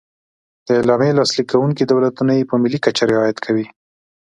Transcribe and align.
د 0.67 0.67
اعلامیې 0.79 1.13
لاسلیک 1.19 1.47
کوونکي 1.53 1.83
دولتونه 1.85 2.31
یې 2.37 2.49
په 2.49 2.55
ملي 2.63 2.79
کچه 2.85 3.03
رعایت 3.11 3.37
کوي. 3.45 3.65